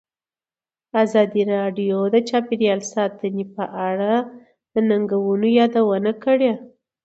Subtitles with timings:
[1.03, 4.11] ازادي راډیو د چاپیریال ساتنه په اړه
[4.73, 6.51] د ننګونو یادونه کړې.